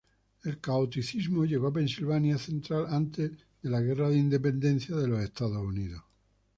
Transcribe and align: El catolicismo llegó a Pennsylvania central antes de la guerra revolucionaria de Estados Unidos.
El 0.45 0.57
catolicismo 0.59 1.45
llegó 1.45 1.67
a 1.67 1.73
Pennsylvania 1.73 2.35
central 2.39 2.87
antes 2.89 3.33
de 3.61 3.69
la 3.69 3.81
guerra 3.81 4.09
revolucionaria 4.09 5.17
de 5.19 5.23
Estados 5.25 5.57
Unidos. 5.57 6.01